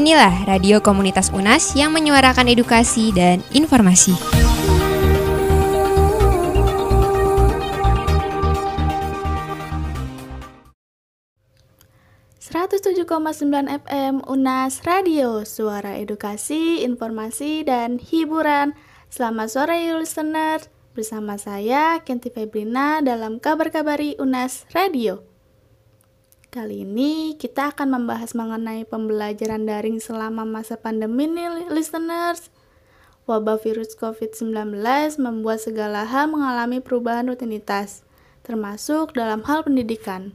[0.00, 4.16] Inilah radio komunitas UNAS yang menyuarakan edukasi dan informasi.
[12.40, 13.04] 107,9
[13.84, 18.72] FM UNAS Radio, suara edukasi, informasi, dan hiburan.
[19.12, 20.64] Selamat sore listener,
[20.96, 25.29] bersama saya Kenti Febrina dalam kabar-kabari UNAS Radio.
[26.50, 32.50] Kali ini kita akan membahas mengenai pembelajaran daring selama masa pandemi nih listeners.
[33.30, 34.82] Wabah virus COVID-19
[35.22, 38.02] membuat segala hal mengalami perubahan rutinitas,
[38.42, 40.34] termasuk dalam hal pendidikan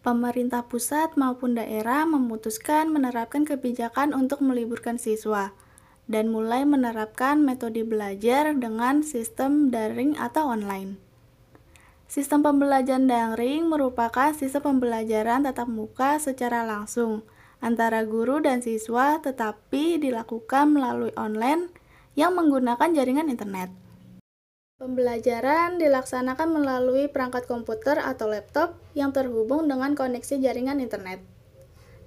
[0.00, 5.52] pemerintah pusat maupun daerah memutuskan menerapkan kebijakan untuk meliburkan siswa
[6.08, 11.09] dan mulai menerapkan metode belajar dengan sistem daring atau online.
[12.10, 17.22] Sistem pembelajaran daring merupakan sistem pembelajaran tatap muka secara langsung
[17.62, 21.70] antara guru dan siswa tetapi dilakukan melalui online
[22.18, 23.70] yang menggunakan jaringan internet.
[24.82, 31.22] Pembelajaran dilaksanakan melalui perangkat komputer atau laptop yang terhubung dengan koneksi jaringan internet.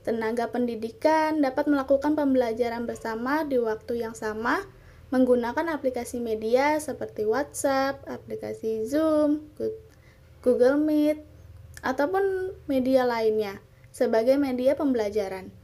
[0.03, 4.67] Tenaga pendidikan dapat melakukan pembelajaran bersama di waktu yang sama
[5.15, 9.92] menggunakan aplikasi media seperti WhatsApp, aplikasi Zoom, Google
[10.43, 11.23] Meet,
[11.79, 13.63] ataupun media lainnya
[13.95, 15.55] sebagai media pembelajaran.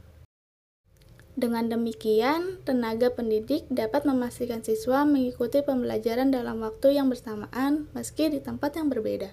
[1.36, 8.44] Dengan demikian, tenaga pendidik dapat memastikan siswa mengikuti pembelajaran dalam waktu yang bersamaan meski di
[8.44, 9.32] tempat yang berbeda.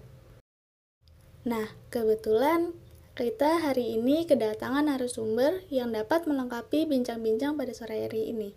[1.47, 2.75] Nah, kebetulan
[3.17, 8.53] kita hari ini kedatangan narasumber yang dapat melengkapi bincang-bincang pada sore hari ini.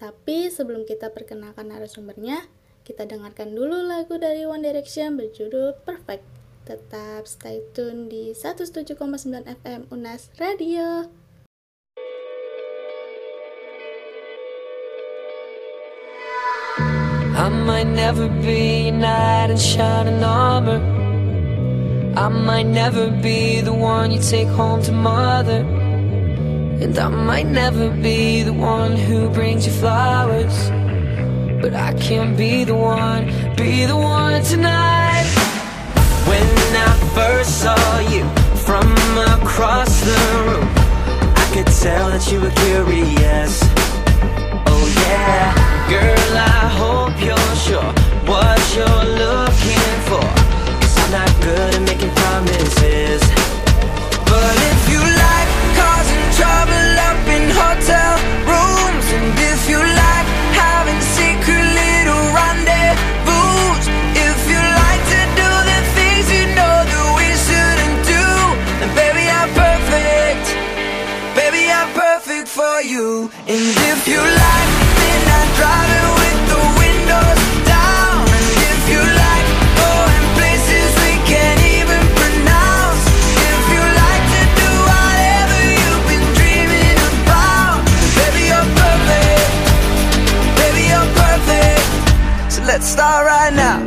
[0.00, 2.44] Tapi sebelum kita perkenalkan narasumbernya,
[2.90, 6.26] kita dengarkan dulu lagu dari One Direction berjudul Perfect.
[6.66, 8.98] Tetap stay tune di 107,9
[9.46, 11.06] FM UNAS Radio.
[17.38, 20.82] I might never be a knight in shining armor
[22.12, 25.64] I might never be the one you take home to mother
[26.82, 30.68] And I might never be the one who brings you flowers
[31.60, 35.26] But I can't be the one, be the one tonight.
[36.26, 36.48] When
[36.88, 38.24] I first saw you
[38.64, 38.88] from
[39.36, 40.16] across the
[40.46, 40.68] room
[41.36, 43.60] I could tell that you were curious.
[44.72, 45.52] Oh yeah.
[45.92, 47.92] Girl, I hope you're sure
[48.24, 50.28] what you're looking for.
[50.80, 52.79] Cause I'm not good at making promises
[73.32, 74.70] And if you like
[75.60, 78.24] driving with the windows down.
[78.26, 79.46] And if you like
[79.76, 83.04] going places we can't even pronounce.
[83.50, 87.84] If you like to do whatever you've been dreaming about.
[88.18, 89.52] Baby, you're perfect.
[90.58, 91.86] Baby, you're perfect.
[92.52, 93.78] So let's start right now.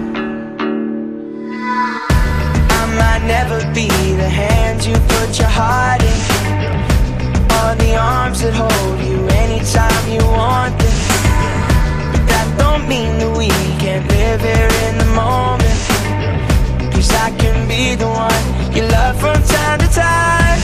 [2.80, 3.90] I might never be
[4.22, 6.20] the hand you put your heart in.
[7.60, 9.23] Or the arms that hold you
[9.54, 13.50] anytime you want them don't mean that we
[13.82, 15.80] can't live here in the moment.
[16.94, 18.44] Cause I can be the one
[18.74, 20.60] you love from time to time.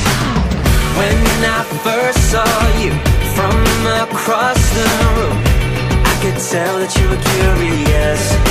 [0.98, 1.18] When
[1.58, 2.50] I first saw
[2.82, 2.92] you
[3.36, 3.58] from
[4.06, 5.38] across the room
[6.12, 8.49] I could tell that you were curious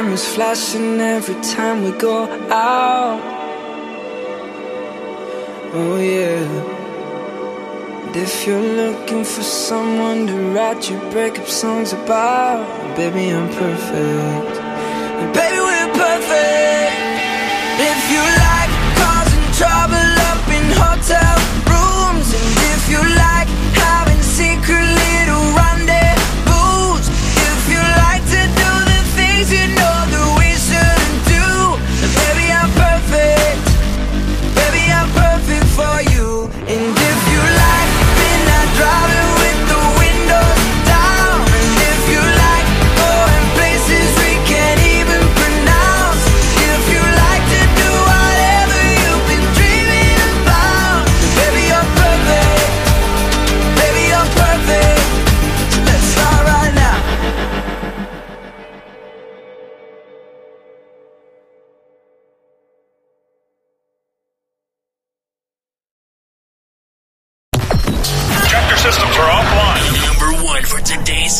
[0.00, 3.20] cameras flashing every time we go out.
[5.74, 6.40] Oh yeah.
[8.06, 12.64] And if you're looking for someone to write your breakup songs about
[12.96, 14.54] Baby I'm perfect.
[15.20, 16.96] And baby we're perfect.
[17.90, 18.59] If you like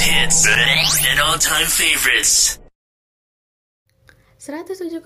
[0.00, 2.56] today's hits and all-time favorites.
[4.40, 5.04] 107,9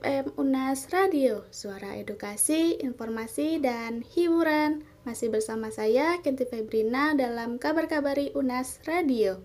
[0.00, 4.88] FM UNAS Radio, suara edukasi, informasi, dan hiburan.
[5.04, 9.44] Masih bersama saya, Kenti Febrina, dalam kabar-kabari UNAS Radio.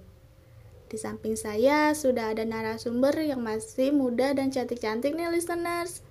[0.88, 6.08] Di samping saya, sudah ada narasumber yang masih muda dan cantik-cantik nih listeners.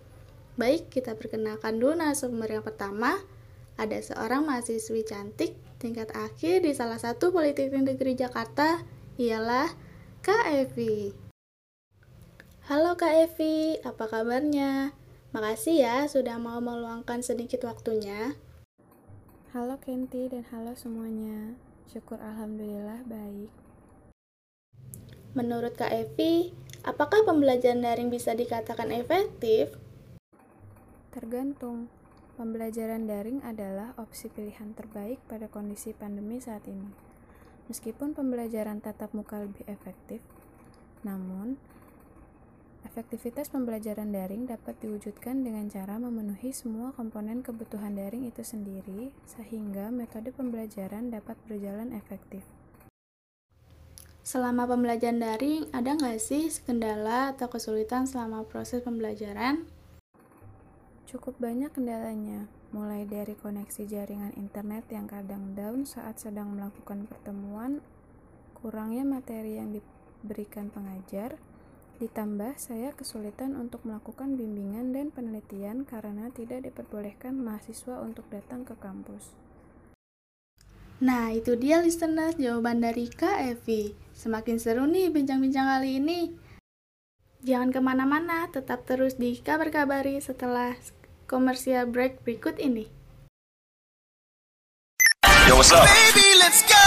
[0.61, 3.17] Baik, kita perkenalkan dulu narasumber yang pertama.
[3.81, 8.83] Ada seorang mahasiswi cantik tingkat akhir di salah satu Politeknik Negeri Jakarta,
[9.15, 9.71] ialah
[10.27, 11.15] Kak Evi.
[12.67, 14.91] Halo Kak Evi, apa kabarnya?
[15.31, 18.35] Makasih ya sudah mau meluangkan sedikit waktunya.
[19.55, 21.55] Halo Kenti dan halo semuanya.
[21.89, 23.49] Syukur alhamdulillah baik.
[25.39, 26.51] Menurut Kak Evi,
[26.83, 29.79] apakah pembelajaran daring bisa dikatakan efektif?
[31.15, 31.87] Tergantung.
[32.39, 36.87] Pembelajaran daring adalah opsi pilihan terbaik pada kondisi pandemi saat ini.
[37.67, 40.23] Meskipun pembelajaran tatap muka lebih efektif,
[41.03, 41.59] namun
[42.87, 49.91] efektivitas pembelajaran daring dapat diwujudkan dengan cara memenuhi semua komponen kebutuhan daring itu sendiri, sehingga
[49.91, 52.47] metode pembelajaran dapat berjalan efektif.
[54.23, 59.67] Selama pembelajaran daring, ada nggak sih kendala atau kesulitan selama proses pembelajaran?
[61.09, 67.81] Cukup banyak kendalanya, mulai dari koneksi jaringan internet yang kadang down saat sedang melakukan pertemuan,
[68.53, 71.41] kurangnya materi yang diberikan pengajar,
[71.97, 78.77] ditambah saya kesulitan untuk melakukan bimbingan dan penelitian karena tidak diperbolehkan mahasiswa untuk datang ke
[78.77, 79.33] kampus.
[81.01, 83.97] Nah, itu dia listener jawaban dari Kak Evi.
[84.13, 86.37] Semakin seru nih bincang-bincang kali ini.
[87.49, 90.75] Jangan ke mana-mana, tetap terus di kabar-kabari setelah
[91.29, 92.89] komersial break berikut ini.
[95.45, 95.85] Yo, what's up?
[95.85, 96.81] Baby, let's go.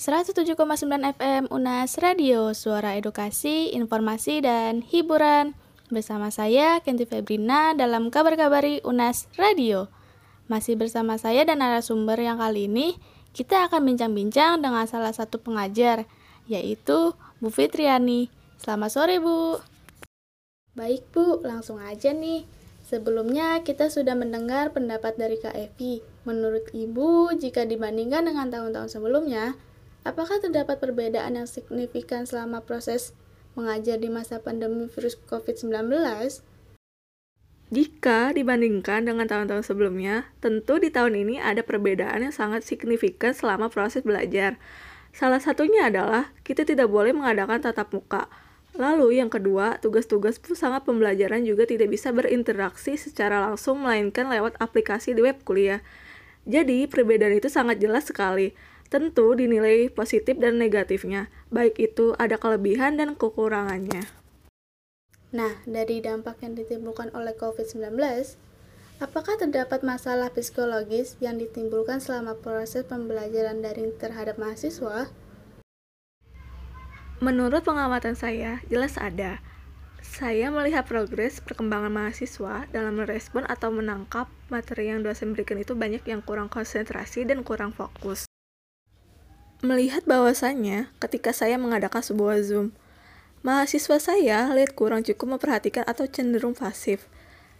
[0.00, 5.52] .9 FM UNAS Radio, suara edukasi, informasi, dan hiburan.
[5.90, 9.90] Bersama saya, Kenti Febrina, dalam kabar-kabari UNAS Radio.
[10.46, 12.94] Masih bersama saya dan narasumber yang kali ini,
[13.34, 16.06] kita akan bincang-bincang dengan salah satu pengajar,
[16.46, 18.30] yaitu Bu Fitriani.
[18.62, 19.58] Selamat sore, Bu.
[20.78, 21.42] Baik, Bu.
[21.42, 22.46] Langsung aja nih.
[22.86, 26.06] Sebelumnya, kita sudah mendengar pendapat dari Kak Evi.
[26.22, 29.58] Menurut Ibu, jika dibandingkan dengan tahun-tahun sebelumnya,
[30.06, 33.10] apakah terdapat perbedaan yang signifikan selama proses
[33.58, 35.90] mengajar di masa pandemi virus COVID-19?
[37.70, 43.70] Jika dibandingkan dengan tahun-tahun sebelumnya, tentu di tahun ini ada perbedaan yang sangat signifikan selama
[43.70, 44.58] proses belajar.
[45.14, 48.26] Salah satunya adalah kita tidak boleh mengadakan tatap muka.
[48.74, 55.14] Lalu yang kedua, tugas-tugas pusat pembelajaran juga tidak bisa berinteraksi secara langsung melainkan lewat aplikasi
[55.14, 55.78] di web kuliah.
[56.46, 58.54] Jadi, perbedaan itu sangat jelas sekali.
[58.90, 64.02] Tentu dinilai positif dan negatifnya, baik itu ada kelebihan dan kekurangannya.
[65.30, 67.94] Nah, dari dampak yang ditimbulkan oleh COVID-19,
[68.98, 75.06] apakah terdapat masalah psikologis yang ditimbulkan selama proses pembelajaran daring terhadap mahasiswa?
[77.22, 79.38] Menurut pengamatan saya, jelas ada.
[80.02, 86.02] Saya melihat progres perkembangan mahasiswa dalam merespon atau menangkap materi yang dosen berikan itu banyak
[86.10, 88.29] yang kurang konsentrasi dan kurang fokus.
[89.60, 92.72] Melihat bahwasannya, ketika saya mengadakan sebuah Zoom,
[93.44, 97.04] mahasiswa saya lihat kurang cukup memperhatikan atau cenderung pasif.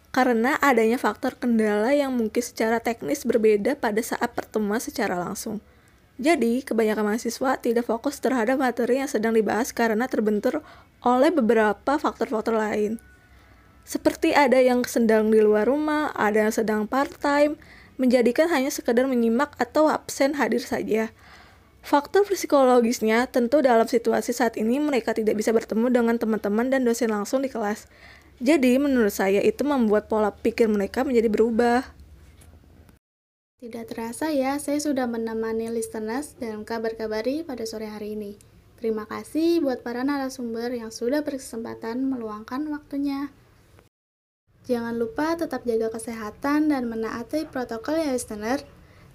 [0.09, 5.61] Karena adanya faktor kendala yang mungkin secara teknis berbeda pada saat pertemuan secara langsung.
[6.17, 10.65] Jadi, kebanyakan mahasiswa tidak fokus terhadap materi yang sedang dibahas karena terbentur
[11.05, 12.97] oleh beberapa faktor-faktor lain.
[13.85, 17.61] Seperti ada yang sedang di luar rumah, ada yang sedang part-time,
[18.01, 21.13] menjadikan hanya sekedar menyimak atau absen hadir saja.
[21.81, 27.09] Faktor psikologisnya tentu dalam situasi saat ini mereka tidak bisa bertemu dengan teman-teman dan dosen
[27.09, 27.89] langsung di kelas.
[28.41, 31.85] Jadi menurut saya itu membuat pola pikir mereka menjadi berubah.
[33.61, 38.33] Tidak terasa ya, saya sudah menemani listeners dalam kabar-kabari pada sore hari ini.
[38.81, 43.29] Terima kasih buat para narasumber yang sudah berkesempatan meluangkan waktunya.
[44.65, 48.65] Jangan lupa tetap jaga kesehatan dan menaati protokol ya listener.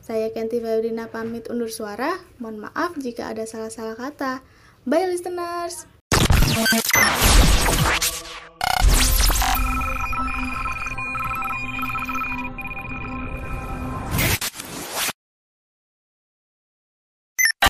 [0.07, 2.15] Saya Kenti Febrina pamit undur suara.
[2.39, 4.39] Mohon maaf jika ada salah-salah kata.
[4.87, 5.91] Bye listeners.